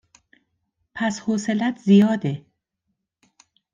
پس 0.95 1.19
حوصلهات 1.19 1.77
زیاده 1.79 2.45